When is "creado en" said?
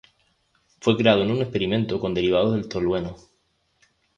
0.97-1.29